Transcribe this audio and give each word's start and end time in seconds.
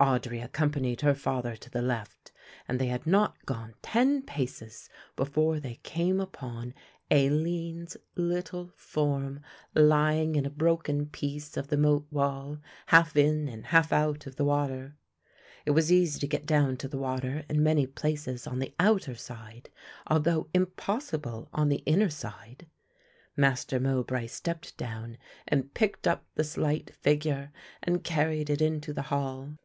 Audry 0.00 0.42
accompanied 0.42 1.02
her 1.02 1.14
father 1.14 1.54
to 1.54 1.70
the 1.70 1.80
left 1.80 2.32
and 2.66 2.80
they 2.80 2.88
had 2.88 3.06
not 3.06 3.46
gone 3.46 3.72
ten 3.82 4.20
paces 4.22 4.90
before 5.14 5.60
they 5.60 5.76
came 5.84 6.18
upon 6.18 6.74
Aline's 7.08 7.96
little 8.16 8.72
form 8.74 9.42
lying 9.76 10.34
in 10.34 10.44
a 10.44 10.50
broken 10.50 11.06
piece 11.06 11.56
of 11.56 11.68
the 11.68 11.76
moat 11.76 12.04
wall, 12.10 12.58
half 12.86 13.16
in 13.16 13.46
and 13.46 13.66
half 13.66 13.92
out 13.92 14.26
of 14.26 14.34
the 14.34 14.44
water. 14.44 14.96
It 15.64 15.70
was 15.70 15.92
easy 15.92 16.18
to 16.18 16.26
get 16.26 16.46
down 16.46 16.78
to 16.78 16.88
the 16.88 16.98
water 16.98 17.44
in 17.48 17.62
many 17.62 17.86
places 17.86 18.44
on 18.44 18.58
the 18.58 18.74
outer 18.80 19.14
side 19.14 19.68
although 20.08 20.48
impossible 20.52 21.48
on 21.52 21.68
the 21.68 21.84
inner 21.86 22.10
side. 22.10 22.66
Master 23.36 23.78
Mowbray 23.78 24.26
stepped 24.26 24.76
down 24.76 25.16
and 25.46 25.72
picked 25.74 26.08
up 26.08 26.24
the 26.34 26.42
slight 26.42 26.92
figure 26.96 27.52
and 27.84 28.02
carried 28.02 28.50
it 28.50 28.60
into 28.60 28.92
the 28.92 29.02
hall. 29.02 29.58